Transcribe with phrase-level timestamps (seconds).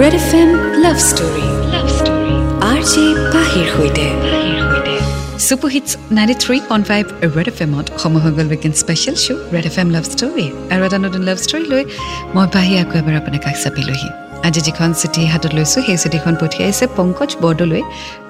[0.00, 0.50] Red F M
[0.84, 2.34] love story love story
[2.70, 4.06] R J পাহিৰ সৈতে
[5.46, 7.04] super hits ninety three point five
[7.36, 10.82] Red F এমত সময় হৈ গ'ল weekend special show' Red F M love story আৰু
[10.88, 11.82] এটা নতুন লাভ ষ্টৰী লৈ
[12.34, 14.08] মই পাহি আকৌ এবাৰ আপোনাক কাষ চাপিলোহি
[14.46, 17.82] আজি যিখন চিঠি হাতত লৈছোঁ সেই চিঠিখন পঠিয়াইছে পংকজ বৰদলৈ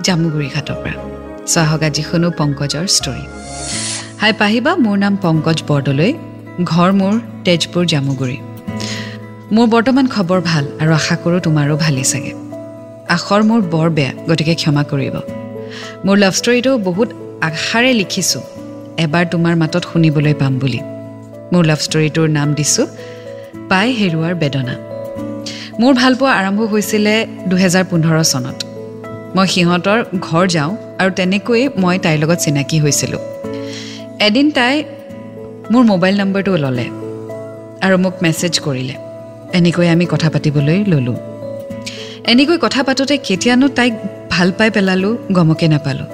[0.07, 0.97] জামুগুৰি ঘাটৰ পৰা।
[1.53, 3.25] চোৱা হওক আজি শুনো পংকজৰ ষ্টৰী
[4.23, 6.11] হাই পাহিবা মোৰ নাম পংকজ বৰদলৈ।
[6.73, 7.15] ঘৰ মোৰ
[7.47, 8.39] তেজপুৰ জামুগুৰি।
[9.53, 12.33] মোৰ বৰ্তমান খবৰ ভাল আৰু আশা কৰোঁ তোমাৰো ভালেই চাগে।
[13.09, 15.15] আখৰ মোৰ বৰ বেয়া গতিকে ক্ষমা কৰিব।
[16.05, 17.09] মোৰ লাভ ষ্টৰীটো বহুত
[17.41, 18.43] আশাৰে লিখিছোঁ।
[18.99, 20.81] এবাৰ তোমাৰ মাতত শুনিবলৈ পাম বুলি।
[21.53, 22.87] মোৰ লাভ ষ্টৰীটোৰ নাম দিছোঁ
[23.69, 24.75] পাই হেৰুৱাৰ বেদনা।
[25.81, 28.59] মোৰ ভালপোৱা আৰম্ভ হৈছিলে দুহেজাৰ পোন্ধৰ চনত।
[29.37, 33.23] মই সিহঁতৰ ঘৰ যাওঁ আৰু তেনেকৈয়ে মই তাইৰ লগত চিনাকি হৈছিলোঁ।
[34.21, 34.75] এদিন তাই
[35.73, 36.87] মোৰ মোবাইল নম্বৰটো ল'লে
[37.87, 39.08] আৰু মোক মেছেজ কৰিলে।
[39.53, 41.17] এনেকৈ আমি কথা পাতিবলৈ ল'লোঁ।
[42.27, 43.93] এনেকৈ কথা পাতোঁতে কেতিয়ানো তাইক
[44.31, 46.07] ভাল পাই পেলালোঁ গমকে নাপালোঁ।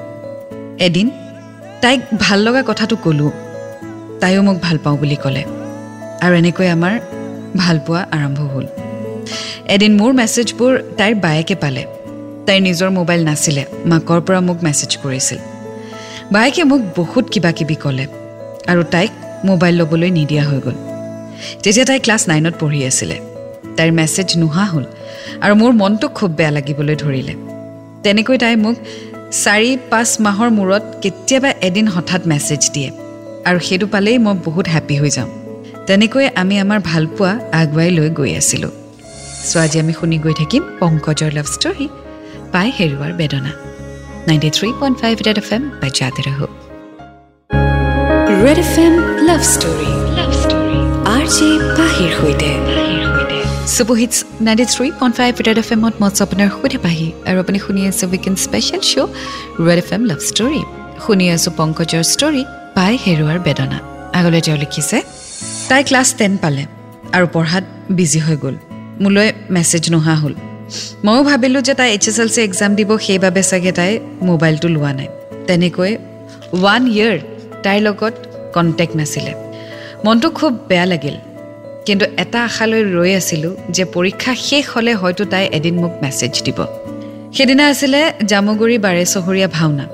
[0.80, 1.10] এদিন
[1.80, 3.30] তাইক ভাল লগা কথাটো ক'লোঁ।
[4.20, 5.44] তাইও মোক ভাল পাওঁ বুলি ক'লে।
[6.20, 7.00] আৰু এনেকৈ আমাৰ
[7.56, 8.66] ভালপোৱা আৰম্ভ হ'ল।
[9.68, 11.84] এদিন মোৰ মেছেজবোৰ তাইৰ বায়েকে পালে।
[12.46, 15.38] তাইৰ নিজৰ মোবাইল নাছিলে। মাকৰ পৰা মোক মেছেজ কৰিছিল।
[16.32, 18.06] বায়েকে মোক বহুত কিবা কিবি ক'লে।
[18.66, 19.10] আৰু তাইক
[19.44, 20.93] মোবাইল ল'বলৈ নিদিয়া হৈ গ'ল।
[21.62, 23.16] তেতিয়া তাই ক্লাছ নাইনত পঢ়ি আছিলে।
[23.76, 24.84] তাইৰ মেছেজ নোহোৱা হ'ল
[25.44, 27.34] আৰু মোৰ মনটো খুব বেয়া লাগিবলৈ ধৰিলে।
[28.04, 28.76] তেনেকৈ তাই মোক
[29.44, 32.90] চাৰি পাঁচ মাহৰ মূৰত কেতিয়াবা এদিন হঠাৎ মেছেজ দিয়ে
[33.48, 35.30] আৰু সেইটো পালেই মই বহুত হেপ্পী হৈ যাওঁ।
[35.88, 38.72] তেনেকৈ আমি আমাৰ ভালপোৱা আগুৱাই লৈ গৈ আছিলোঁ।
[39.48, 41.86] চ' আজি আমি শুনি গৈ থাকিম পংকজৰ লাভ ষ্টৰী
[42.52, 43.52] পাই হেৰুৱাৰ বেদনা।
[44.28, 46.46] Ninety three point five Red F M বাই জাতে ৰহো
[48.44, 48.94] Red F M
[49.28, 50.03] love story
[51.24, 52.50] love story R J পাহিৰ সৈতে।
[53.74, 57.58] Super hits ninety three point five Red F এমত মই আপোনাৰ সৈতে পাহি। আৰু আপুনি
[57.66, 59.10] শুনি আছে weekend special show'
[59.66, 60.60] Red F M love story
[61.04, 62.42] শুনি আছোঁ পংকজৰ ষ্টৰী
[62.76, 63.78] পাই হেৰুৱাৰ বেদনা।
[64.18, 64.98] আগলৈ তেওঁ লিখিছে
[65.68, 66.64] তাই ক্লাছ টেন পালে
[67.16, 67.64] আৰু পঢ়াত
[67.96, 68.56] বিজি হৈ গ'ল।
[69.02, 70.34] মোলৈ মেছেজ নোহোৱা হ'ল।
[71.06, 73.92] ময়ো ভাবিলোঁ যে তাই H S L C exam দিব সেইবাবে চাগে তাই
[74.28, 75.08] মোবাইলটো লোৱা নাই।
[75.48, 75.92] তেনেকৈ
[76.56, 77.16] ওৱান ইয়েৰ
[77.64, 78.14] তাইৰ লগত
[78.54, 79.32] কণ্টেক্ট নাছিলে।
[80.04, 81.14] মনটো খুব বেয়া লাগিল।
[81.86, 86.58] কিন্তু এটা আশালৈ ৰৈ আছিলোঁ যে পৰীক্ষা শেষ হ'লে হয়তো তাই এদিন মোক মেছেজ দিব।
[87.34, 89.86] সেইদিনা আছিলে জামুগুৰি বাৰে চহৰীয়া ভাওনা।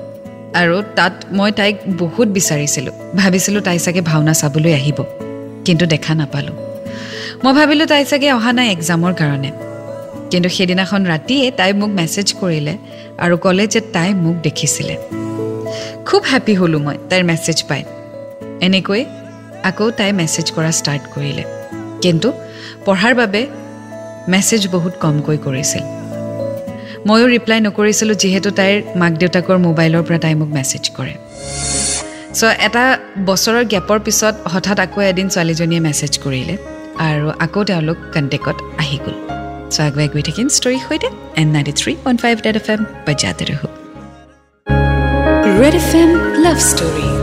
[0.53, 5.03] আৰু তাত মই তাইক বহুত বিচাৰিছিলোঁ। ভাবিছিলোঁ তাই চাগে ভাওনা চাবলৈ আহিব।
[5.65, 6.55] কিন্তু দেখা নাপালোঁ।
[7.43, 9.51] মই ভাবিলোঁ তাই চাগে অহা নাই এক্সামৰ কাৰণে।
[10.31, 12.77] কিন্তু সেইদিনাখন ৰাতিয়ে তাই মোক মেছেজ কৰিলে
[13.17, 14.97] আৰু ক'লে যে তাই মোক দেখিছিলে।
[16.05, 17.83] খুব হেপ্পী হ'লোঁ মই তাইৰ মেছেজ পাই।
[18.61, 19.05] এনেকৈ
[19.69, 21.43] আকৌ তাই মেছেজ কৰা ষ্টাৰ্ট কৰিলে।
[22.03, 22.29] কিন্তু
[22.85, 23.41] পঢ়াৰ বাবে
[24.33, 25.83] মেছেজ বহুত কমকৈ কৰিছিল।
[27.07, 31.13] ময়ো ৰিপ্লাই নকৰিছিলোঁ যিহেতু তাইৰ মাক দেউতাকৰ মোবাইলৰ পৰা তাই মোক মেছেজ কৰে।
[32.39, 32.83] চ' এটা
[33.29, 36.55] বছৰৰ গেপৰ পিছত হঠাৎ আকৌ এদিন ছোৱালীজনীয়ে মেছেজ কৰিলে
[37.09, 39.15] আৰু আকৌ তেওঁলোক কণ্টেক্টত আহি গ'ল।
[39.73, 41.07] চ' আগুৱাই গৈ থাকিম ষ্টৰীৰ সৈতে।
[41.41, 42.81] N ninety three point five Red F M
[43.49, 43.67] ৰহো।
[45.61, 46.09] Red F M
[46.43, 47.20] love story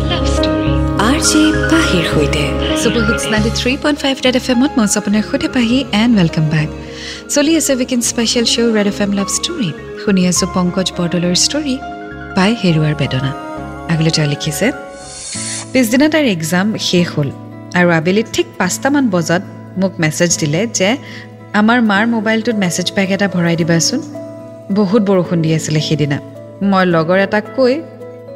[15.73, 17.31] পিছদিনা তাইৰ এক্সাম শেষ হ'ল
[17.75, 19.43] আৰু আবেলি ঠিক পাঁচটামান বজাত
[19.79, 20.97] মোক মেছেজ দিলে যে
[21.53, 24.01] আমাৰ মাৰ মোবাইলটোত মেছেজ পেক এটা ভৰাই দিবাচোন।
[24.73, 26.21] বহুত বৰষুণ দি আছিলে সেইদিনা।
[26.63, 27.81] মই লগৰ এটাক কৈ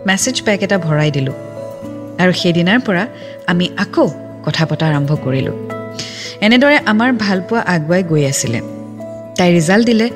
[0.07, 1.52] মেছেজ পেক এটা ভৰাই দিলোঁ।
[2.23, 3.05] আৰু সেইদিনাৰ পৰা
[3.53, 4.07] আমি আকৌ
[4.47, 5.57] কথা পতা আৰম্ভ কৰিলোঁ।
[6.47, 8.59] এনেদৰে আমাৰ ভালপোৱা আগুৱাই গৈ আছিলে।
[9.39, 10.07] তাই ৰিজাল্ট দিলে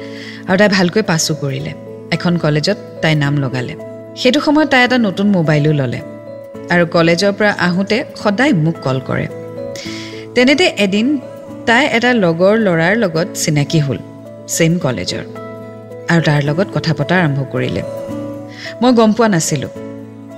[0.48, 1.72] আৰু তাই ভালকৈ পাছো কৰিলে।
[2.14, 3.74] এখন কলেজত তাই নাম লগালে।
[4.20, 6.00] সেইটো সময়ত তাই এটা নতুন মোবাইলো ল'লে
[6.72, 9.26] আৰু কলেজৰ পৰা আহোঁতে সদায় মোক কল কৰে।
[10.34, 11.06] তেনেতে এদিন
[11.66, 13.98] তাই এটা লগৰ ল'ৰাৰ লগত চিনাকি হ'ল
[14.54, 15.24] ছেইম কলেজৰ।
[16.10, 17.82] আৰু তাৰ লগত কথা পতা আৰম্ভ কৰিলে।
[18.80, 19.85] মই গম পোৱা নাছিলোঁ।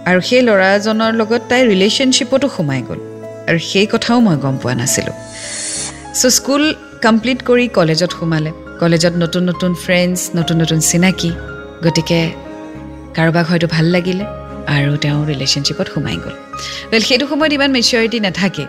[0.08, 3.00] আৰু সেই ল'ৰাজনৰ লগত তাই ৰিলেশ্যনশ্বিপতো সোমাই গ'ল।
[3.48, 5.16] আৰু সেই কথাও মই গম পোৱা নাছিলোঁ।
[6.18, 6.64] চ' স্কুল
[7.06, 8.50] কমপ্লিট কৰি কলেজত সোমালে।
[8.82, 11.30] কলেজত নতুন নতুন ফ্ৰেণ্ডছ নতুন নতুন চিনাকি।
[11.84, 12.20] গতিকে
[13.16, 14.24] কাৰোবাক হয়তো ভাল লাগিলে
[14.76, 16.34] আৰু তেওঁ ৰিলেশ্যনশ্বিপত সোমাই গ'ল।
[16.90, 18.64] ৱেল সেইটো সময়ত ইমান মেচিয়ৰিটি নাথাকে।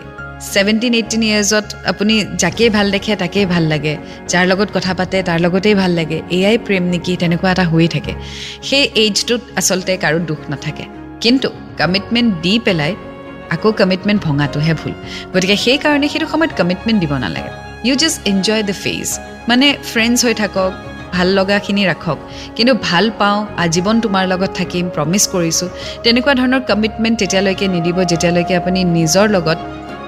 [0.52, 3.96] ছেভেণ্টিন এইটিন ইয়াৰ্ছত আপুনি যাকেই ভাল দেখে তাকেই ভাল লাগে।
[4.28, 8.12] যাৰ লগত কথা পাতে তাৰ লগতেই ভাল লাগে। এয়াই প্ৰেম নেকি তেনেকুৱা এটা হৈয়ে থাকে।
[8.68, 11.48] সেই এইজটোত আচলতে কাৰো দুখ নাথাকে। কিন্তু
[11.80, 12.92] কমিটমেণ্ট দি পেলাই
[13.54, 14.92] আকৌ কমিটমেণ্ট ভঙাটোহে ভুল।
[15.32, 17.52] গতিকে সেইকাৰণে সেইটো সময়ত কমিটমেণ্ট দিব নালাগে।
[17.86, 19.06] You just enjoy the phase
[19.50, 20.70] মানে ফ্ৰেণ্ডছ হৈ থাকক
[21.14, 22.18] ভাল লগাখিনি ৰাখক।
[22.56, 25.68] কিন্তু ভাল পাওঁ আজীৱন তোমাৰ লগত থাকিম প্ৰমিছ কৰিছোঁ
[26.04, 29.58] তেনেকুৱা ধৰণৰ কমিটমেণ্ট তেতিয়ালৈকে নিদিব যেতিয়ালৈকে আপুনি নিজৰ লগত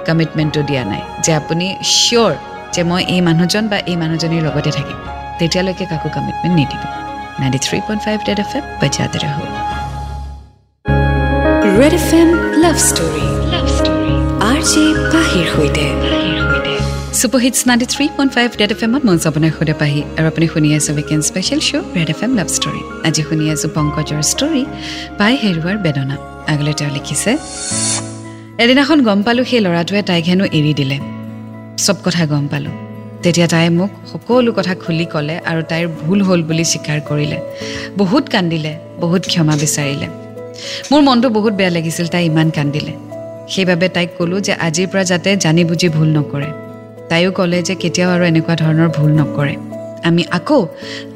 [0.08, 1.66] কমিটমেণ্টটো দিয়া নাই। যে আপুনি
[1.96, 2.32] চিয়'ৰ
[2.74, 4.98] যে মই এই মানুহজন বা এই মানুহজনীৰ লগতে থাকিম।
[5.38, 6.82] তেতিয়ালৈকে কাকো কমিটমেণ্ট নিদিব।
[7.40, 9.44] Ninety three point five Red F M বজাতে ৰহো।
[11.82, 12.30] Red F M
[12.62, 14.12] love story love story
[14.50, 14.84] R J
[15.14, 15.86] পাহিৰ সৈতে
[17.20, 20.68] super hits ninety three point five Red F এমত মই আপোনাৰ সৈতে পাহি। আৰু আপুনি শুনি
[20.78, 24.62] আছে weekend special show' Red F M love story আজি শুনি আছোঁ পংকজৰ ষ্টৰী
[25.18, 26.16] পাই হেৰুৱাৰ বেদনা।
[26.52, 27.30] আগলৈ তেওঁ লিখিছে
[28.62, 30.96] এদিনাখন গম পালোঁ সেই ল'ৰাটোৱে তাইক হেনো এৰি দিলে।
[31.84, 32.74] চব কথা গম পালোঁ।
[33.22, 37.38] তেতিয়া তাই মোক সকলো কথা খুলি ক'লে আৰু তাইৰ ভুল হ'ল বুলি স্বীকাৰ কৰিলে।
[38.00, 40.08] বহুত কান্দিলে বহুত ক্ষমা বিচাৰিলে।
[40.90, 42.92] মোৰ মনটো বহুত বেয়া লাগিছিল তাই ইমান কান্দিলে।
[43.52, 46.50] সেইবাবে তাইক ক'লোঁ যে আজিৰ পৰা যাতে জানি বুজি ভুল নকৰে।
[47.10, 49.54] তাইও ক'লে যে কেতিয়াও আৰু এনেকুৱা ধৰণৰ ভুল নকৰে।
[50.08, 50.60] আমি আকৌ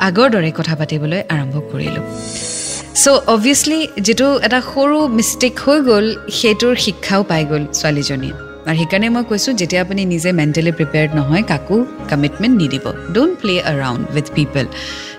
[0.08, 2.04] আগৰ দৰে কথা পাতিবলৈ আৰম্ভ কৰিলোঁ।
[3.02, 6.06] চ' অবভিয়াছলি যিটো এটা সৰু মিষ্টেক হৈ গ'ল
[6.38, 8.34] সেইটোৰ শিক্ষাও পাই গ'ল ছোৱালীজনীয়ে।
[8.68, 11.76] আৰু সেইকাৰণে মই কৈছোঁ যেতিয়া আপুনি নিজে মেণ্টেলি প্ৰিপেয়াৰ্ড নহয় কাকো
[12.10, 12.84] কমিটমেণ্ট নিদিব।
[13.14, 14.64] Don't play around with people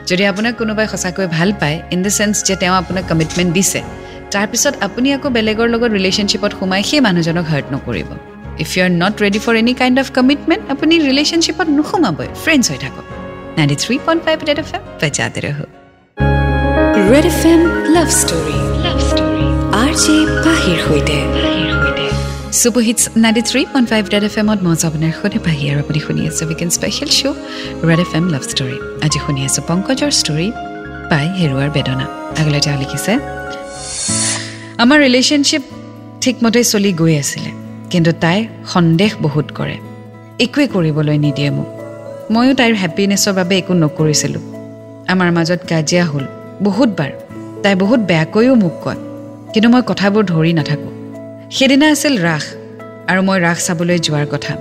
[0.09, 3.79] যদি আপোনাক কোনোবাই সঁচাকৈ ভাল পায় ইন দ্য চেন্স যে তেওঁ আপোনাক কমিটমেণ্ট দিছে
[4.33, 8.09] তাৰপিছত আপুনি আকৌ বেলেগৰ লগত ৰিলেশ্যনশ্বিপত সোমাই সেই মানুহজনক হাৰ্ট নকৰিব।
[8.63, 12.79] If you are not ready for any kind of commitment আপুনি ৰিলেশ্যনশ্বিপত নোসোমাবই। ফ্ৰেণ্ডছ হৈ
[12.85, 13.06] থাকক।
[13.57, 15.57] Ninety three point five Red F M বজাতে ৰহ।
[17.12, 17.62] Red F M
[17.95, 19.45] love story love story
[19.81, 20.15] R J
[20.45, 21.18] পাহিৰ সৈতে।
[22.59, 26.00] Super hits ninety three point five Red F এমত মই আপোনাৰ সৈতে পাহি আৰু আপুনি
[26.06, 27.38] শুনি আছোঁ weekend special show'
[27.89, 30.47] Red F M love story আজি শুনি আছোঁ পংকজৰ ষ্টৰী
[31.12, 32.06] পাই হেৰুৱাৰ বেদনা।
[32.39, 33.13] আগলৈ তেওঁ লিখিছে
[34.77, 35.62] আমাৰ ৰিলেশ্যনশ্বিপ
[36.21, 37.51] ঠিকমতে চলি গৈ আছিলে।
[37.91, 39.77] কিন্তু তাই সন্দেহ বহুত কৰে।
[40.39, 41.69] একোৱে কৰিবলৈ নিদিয়ে মোক।
[42.31, 44.41] ময়ো তাইৰ হেপিনেছৰ বাবে একো নকৰিছিলোঁ।
[45.07, 46.25] আমাৰ মাজত কাজিয়া হ'ল।
[46.63, 47.12] বহুতবাৰ।
[47.63, 48.95] তাই বহুত বেয়াকৈও মোক কয়।
[49.53, 50.91] কিন্তু মই কথাবোৰ ধৰি নাথাকোঁ।
[51.51, 52.44] সেইদিনা আছিল ৰাস
[53.07, 54.56] আৰু মই ৰাস চাবলৈ যোৱাৰ কথা।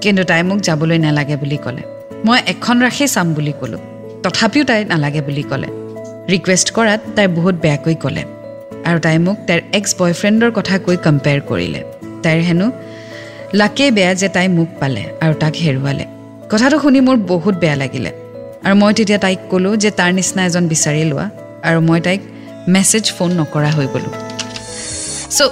[0.00, 1.82] কিন্তু তাই মোক যাবলৈ নালাগে বুলি ক'লে।
[2.24, 3.78] মই এখন ৰাসেই চাম বুলি ক'লোঁ।
[4.22, 5.68] তথাপিও তাই নালাগে বুলি ক'লে।
[6.28, 8.24] ৰিকুৱেষ্ট কৰাত তাই বহুত বেয়াকৈ ক'লে।
[8.88, 11.80] আৰু তাই মোক তাইৰ এক্স বয়ফ্ৰেণ্ডৰ কথা কৈ কম্পেয়াৰ কৰিলে।
[12.22, 12.66] তাইৰ হেনো
[13.54, 16.04] লাকেই বেয়া যে তাই মোক পালে আৰু তাক হেৰুৱালে।
[16.52, 18.10] কথাটো শুনি মোৰ বহুত বেয়া লাগিলে।
[18.64, 21.26] আৰু মই তেতিয়া তাইক ক'লোঁ যে তাৰ নিচিনা এজন বিচাৰি লোৱা
[21.68, 22.20] আৰু মই তাইক
[22.68, 24.12] মেছেজ ফোন নকৰা হৈ গ'লোঁ।
[25.36, 25.50] চ'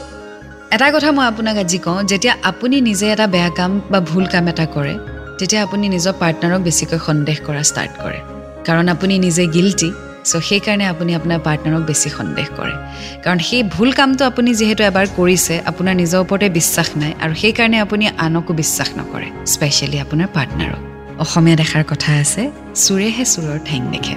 [0.75, 4.49] এটা কথা মই আপোনাক আজি কওঁ যেতিয়া আপুনি নিজে এটা বেয়া কাম বা ভুল কাম
[4.49, 4.95] এটা কৰে
[5.39, 8.21] তেতিয়া আপুনি নিজৰ পাৰ্টনাৰক বেছিকৈ সন্দেহ কৰা ষ্টাৰ্ট কৰে।
[8.67, 9.89] কাৰণ আপুনি নিজে গিল্টি
[10.29, 12.75] চ' সেইকাৰণে আপুনি আপোনাৰ পাৰ্টনাৰক বেছি সন্দেহ কৰে।
[13.25, 17.79] কাৰণ সেই ভুল কামটো আপুনি যিহেতু এবাৰ কৰিছে আপোনাৰ নিজৰ ওপৰতে বিশ্বাস নাই আৰু সেইকাৰণে
[17.87, 20.81] আপুনি আনকো বিশ্বাস নকৰে স্পেচিয়েলি আপোনাৰ পাৰ্টনাৰক
[21.25, 22.43] অসমীয়া দেখাৰ কথা আছে
[22.85, 24.15] চোৰেহে চোৰৰ ঠেং দেখে।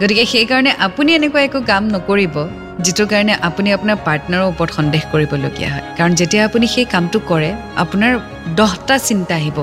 [0.00, 2.36] গতিকে সেইকাৰণে আপুনি এনেকুৱা একো কাম নকৰিব
[2.84, 7.50] যিটো কাৰণে আপুনি আপোনাৰ পাৰ্টনাৰৰ ওপৰত সন্দেহ কৰিবলগীয়া হয়। কাৰণ যেতিয়া আপুনি সেই কামটো কৰে
[7.84, 8.12] আপোনাৰ
[8.58, 9.58] দহটা চিন্তা আহিব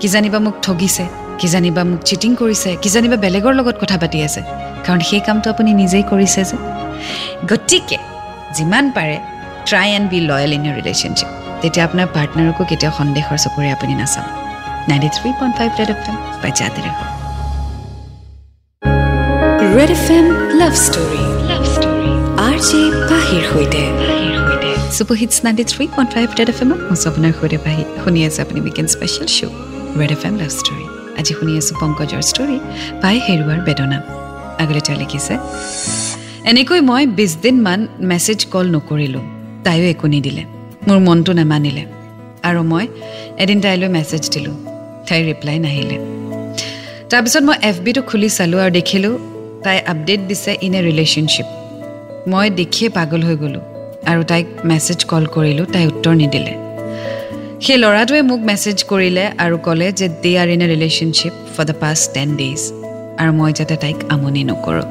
[0.00, 1.04] কিজানিবা মোক ঠগিছে?
[1.40, 4.40] কিজানিবা মোক চিটিং কৰিছে কিজানিবা বেলেগৰ লগত কথা পাতি আছে।
[4.86, 6.56] কাৰণ সেই কামটো আপুনি নিজেই কৰিছে যে।
[7.50, 7.98] গতিকে
[8.56, 9.16] যিমান পাৰে
[9.68, 11.30] try and be loyal in your relationship
[11.62, 14.26] তেতিয়া আপোনাৰ পাৰ্টনাৰকো কেতিয়াও সন্দেহৰ চকুৰে আপুনি নাচাব।
[14.90, 17.08] Ninety three point five Red F M বাজাতে ৰাখক
[19.76, 20.26] Red F M
[20.60, 22.12] love story love story
[22.46, 22.80] R J
[23.10, 23.82] পাহিৰ সৈতে।
[24.96, 28.38] Super hits ninety three point five Red F এমত মই আপোনাৰ সৈতে পাহি শুনি আছে
[28.44, 29.54] আপুনি weekend special show'
[30.00, 32.56] Red F M love story আজি শুনি আছোঁ পংকজৰ ষ্টৰী
[33.02, 33.98] পাই হেৰুৱাৰ বেদনা।
[34.62, 35.34] আগলৈ তেওঁ লিখিছে
[36.50, 39.24] এনেকৈ মই বিছ দিনমান মেছেজ কল নকৰিলোঁ
[39.64, 40.42] তাইও একো নিদিলে
[40.86, 41.84] মোৰ মনটো নেমানিলে
[42.48, 42.84] আৰু মই
[43.42, 44.54] এদিন তাইলৈ মেছেজ দিলোঁ
[45.08, 45.96] তাইৰ ৰিপ্লাই নাহিলে।
[47.10, 49.14] তাৰপিছত মই এফ বিটো খুলি চালোঁ আৰু দেখিলোঁ
[49.64, 51.48] তাই আপডেট দিছে ইন এ ৰিলেশ্যনশ্বিপ
[52.30, 53.64] মই দেখিয়ে পাগল হৈ গ'লোঁ
[54.10, 56.52] আৰু তাইক মেছেজ কল কৰিলোঁ তাই উত্তৰ নিদিলে।
[57.64, 61.76] সেই ল'ৰাটোৱে মোক মেছেজ কৰিলে আৰু ক'লে যে they are in a relationship for the
[61.82, 62.60] past ten days
[63.20, 64.86] আৰু মই যাতে তাইক আমনি নকৰোঁ।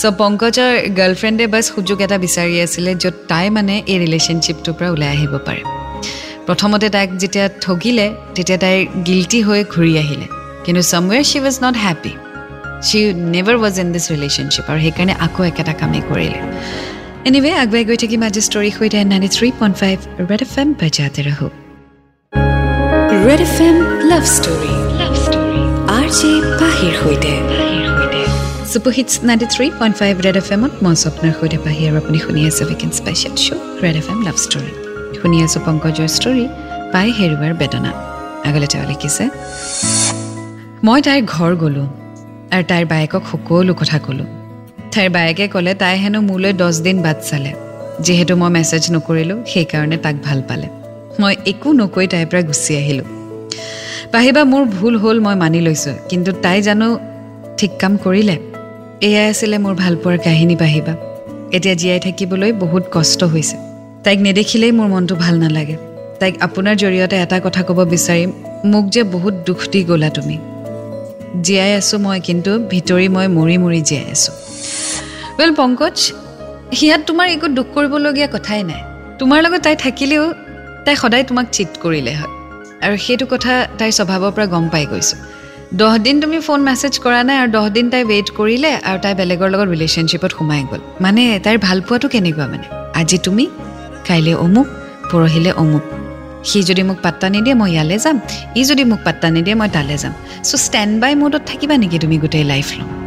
[0.00, 5.10] চ' পংকজৰ গাৰ্লফ্ৰেণ্ডে বাছ সুযোগ এটা বিচাৰি আছিলে য'ত তাই মানে এই ৰিলেশ্যনশ্বিপটোৰ পৰা ওলাই
[5.16, 5.62] আহিব পাৰে।
[6.46, 8.06] প্ৰথমতে তাইক যেতিয়া ঠগিলে
[8.36, 10.26] তেতিয়া তাইৰ গিল্টি হৈ ঘূৰি আহিলে।
[10.64, 12.12] কিন্তু somewhere she was not happy
[12.86, 13.00] she
[13.34, 16.38] never was in this relationship আৰু সেইকাৰণে আকৌ একেটা কামেই কৰিলে।
[17.28, 19.96] এনিৱে আগুৱাই গৈ থাকিম আজি ষ্টৰীৰ সৈতে ninety three point five
[20.30, 21.46] Red F M বাজাতে ৰহো
[23.26, 23.76] Red F M
[24.10, 25.62] love story love story
[25.96, 26.30] R J
[26.60, 27.32] পাহিৰ সৈতে।
[28.70, 32.18] Super hits ninety three point five Red F এমত মই স্বপ্নৰ সৈতে পাহি আৰু আপুনি
[32.24, 34.72] শুনি আছে weekend special show' Red F M love story
[35.18, 36.44] শুনি আছোঁ পংকজৰ ষ্টৰী
[36.92, 37.90] পাই হেৰুৱাৰ বেদনা।
[38.48, 39.24] আগলৈ তেওঁ লিখিছে
[40.86, 41.88] মই তাইৰ ঘৰ গ'লোঁ
[42.54, 44.28] আৰু তাইৰ বায়েকক সকলো কথা ক'লোঁ।
[44.96, 47.52] তাইৰ বায়েকে ক'লে তাই হেনো মোলৈ দহ দিন বাট চালে।
[48.04, 50.66] যিহেতু মই মেছেজ নকৰিলোঁ সেইকাৰণে তাক ভাল পালে।
[51.20, 53.06] মই একো নকৈ তাইৰ পৰা গুচি আহিলোঁ।
[54.12, 56.88] পাহিবা মোৰ ভুল হ'ল মই মানি লৈছোঁ। কিন্তু তাই জানো
[57.58, 58.36] ঠিক কাম কৰিলে?
[59.06, 60.92] এয়াই আছিলে মোৰ ভালপোৱাৰ কাহিনী পাহিবা
[61.56, 63.56] এতিয়া জীয়াই থাকিবলৈ বহুত কষ্ট হৈছে।
[64.04, 65.76] তাইক নেদেখিলেই মোৰ মনটো ভাল নালাগে।
[66.20, 68.30] তাইক আপোনাৰ জৰিয়তে এটা কথা ক'ব বিচাৰিম।
[68.72, 70.36] মোক যে বহুত দুখ দি গ'লা তুমি।
[71.44, 74.45] জীয়াই আছোঁ মই কিন্তু ভিতৰি মই মৰি মৰি জীয়াই আছোঁ।
[75.38, 75.96] ৱেল পংকজ
[76.78, 78.80] সিয়াত তোমাৰ একো দুখ কৰিবলগীয়া কথাই নাই।
[79.20, 80.24] তোমাৰ লগত তাই থাকিলেও
[80.84, 82.32] তাই সদায় তোমাক চিট কৰিলে হয়।
[82.84, 85.18] আৰু সেইটো কথা তাইৰ স্বভাৱৰ পৰা গম পাই গৈছোঁ।
[85.80, 89.14] দহ দিন তুমি ফোন মেছেজ কৰা নাই আৰু দহ দিন তাই ৱেইট কৰিলে আৰু তাই
[89.20, 92.66] বেলেগৰ লগত ৰিলেশ্যনশ্বিপত সোমাই গ'ল। মানে তাইৰ ভাল পোৱাটো কেনেকুৱা মানে?
[93.00, 93.44] আজি তুমি
[94.08, 94.66] কাইলৈ অমুক
[95.12, 95.84] পৰহিলৈ অমুক।
[96.48, 98.16] সি যদি মোক পাত্তা নিদিয়ে মই ইয়ালৈ যাম।
[98.60, 100.14] ই যদি মোক পাত্তা নিদিয়ে মই তালৈ যাম।
[100.48, 103.05] চ' ষ্টেণ্ড বাই মুডত থাকিবা নেকি তুমি গোটেই লাইফ লং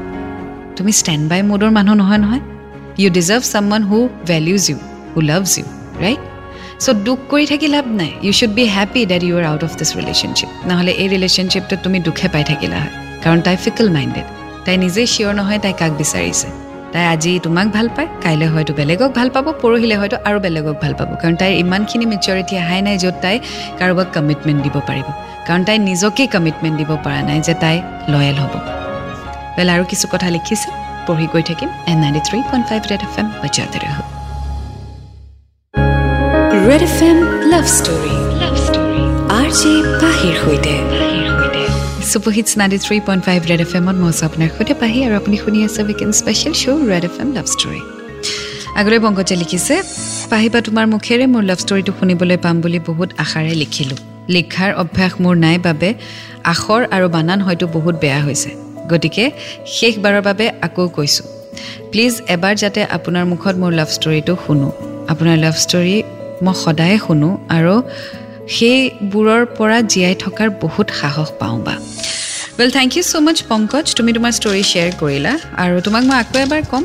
[0.79, 2.41] তুমি ষ্টেণ্ড বাই মুডৰ মানুহ নহয় নহয়।
[3.01, 3.97] You deserve some one who
[4.31, 4.77] values you
[5.13, 5.65] who loves you
[6.03, 6.21] right
[6.83, 9.71] so' দুখ কৰি থাকি লাভ নাই। You should be happy that you are out of
[9.79, 12.93] this relationship নহ'লে এই ৰিলেশ্যনশ্বিপটোত তুমি দুখে পাই থাকিলা হয়।
[13.23, 14.27] কাৰণ তাই ফিকল মাইণ্ডেড
[14.65, 16.47] তাই নিজেই চিয়'ৰ নহয় তাই কাক বিচাৰিছে।
[16.93, 20.93] তাই আজি তোমাক ভাল পায় কাইলৈ হয়তো বেলেগক ভাল পাব পৰহিলৈ হয়তো আৰু বেলেগক ভাল
[20.99, 23.35] পাব। কাৰণ তাইৰ ইমানখিনি মেচিয়ৰিটি অহাই নাই য'ত তাই
[23.79, 25.07] কাৰোবাক কমিটমেণ্ট দিব পাৰিব।
[25.47, 27.75] কাৰণ তাই নিজকেই কমিটমেণ্ট দিব পৰা নাই যে তাই
[28.13, 28.55] লয়েল হ'ব।
[29.59, 30.69] ৱেল আৰু কিছু কথা লিখিছে।
[31.07, 33.97] পঢ়ি গৈ থাকিম। N ninety three point five Red F M বজাতে ৰহ
[36.67, 37.17] Red F M
[37.51, 39.03] love story love story
[39.39, 40.73] R J পাহিৰ সৈতে।
[42.11, 45.35] Super hits ninety three point five Red F এমত মই আছোঁ আপোনাৰ সৈতে পাহি আৰু আপুনি
[45.43, 47.81] শুনি আছে weekend special show' Red F M love story
[48.79, 49.75] আগলৈ পংকজে লিখিছে
[50.31, 53.99] পাহিবা তোমাৰ মুখেৰে মোৰ লাভ ষ্টৰীটো শুনিবলৈ পাম বুলি বহুত আশাৰে লিখিলোঁ।
[54.35, 55.89] লিখাৰ অভ্যাস মোৰ নাই বাবে
[56.53, 58.49] আখৰ আৰু বানান হয়তো বহুত বেয়া হৈছে।
[58.91, 59.25] গতিকে
[59.77, 61.25] শেষবাৰৰ বাবে আকৌ কৈছোঁ।
[61.91, 64.69] প্লিজ এবাৰ যাতে আপোনাৰ মুখত মোৰ লাভ ষ্টৰীটো শুনো।
[65.11, 65.97] আপোনাৰ লাভ ষ্টৰী
[66.45, 67.75] মই সদায়ে শুনো আৰু
[68.55, 71.75] সেইবোৰৰ পৰা জীয়াই থকাৰ বহুত সাহস পাওঁ বা।
[72.57, 73.85] Well thank you so' much Pankaj.
[73.97, 76.83] তুমি তোমাৰ ষ্টৰী শ্বেয়াৰ কৰিলা আৰু তোমাক মই আকৌ এবাৰ ক'ম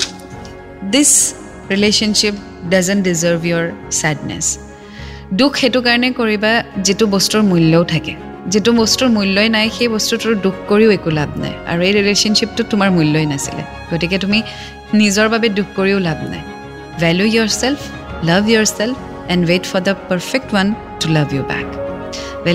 [0.92, 1.10] this
[1.72, 2.34] relationship
[2.72, 3.66] doesn't deserve your
[3.98, 4.46] sadness
[5.38, 6.52] দুখ সেইটো কাৰণে কৰিবা
[6.86, 8.14] যিটো বস্তুৰ মূল্যও থাকে।
[8.52, 12.88] যিটো বস্তুৰ মূল্যই নাই সেই বস্তুটোৰ দুখ কৰিও একো লাভ নাই। আৰু এই ৰিলেশ্যনশ্বিপটোত তোমাৰ
[12.96, 14.38] মূল্যই নাছিলে। গতিকে তুমি
[15.00, 16.42] নিজৰ বাবে দুখ কৰিও লাভ নাই।
[17.02, 17.24] Value
[17.60, 17.80] yourself
[18.28, 18.42] love
[18.78, 18.96] yourself
[19.32, 20.66] and wait for the perfect one
[21.00, 21.66] to love you back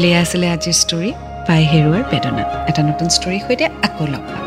[0.10, 1.10] এয়া আছিলে আজিৰ ষ্টৰী
[1.48, 4.44] পাই হেৰুৱাৰ বেদনা। এটা নতুন ষ্টৰীৰ সৈতে আকৌ লগ পাম।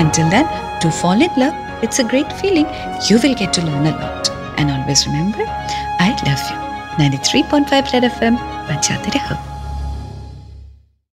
[0.00, 0.44] Until then
[0.82, 1.52] to fall in love
[1.84, 2.64] it's a great feeling
[3.06, 4.22] you will get to learn a lot
[4.60, 5.46] and always remember
[6.04, 6.56] I love you
[7.00, 8.34] ninety three point five Red F M
[8.68, 9.45] বাচ্চাতে দেখক